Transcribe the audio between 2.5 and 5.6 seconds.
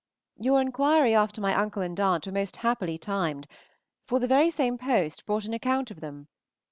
happily timed, for the very same post brought an